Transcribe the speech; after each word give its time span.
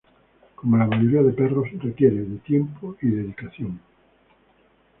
Como 0.55 0.77
la 0.77 0.87
mayoría 0.87 1.21
de 1.21 1.31
perros 1.31 1.67
requiere 1.79 2.15
de 2.23 2.39
tiempo 2.39 2.97
y 3.03 3.11
dedicación. 3.11 3.79